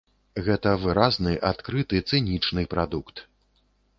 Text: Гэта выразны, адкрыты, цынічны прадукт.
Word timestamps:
Гэта 0.45 0.71
выразны, 0.85 1.33
адкрыты, 1.51 2.01
цынічны 2.11 2.61
прадукт. 2.75 3.15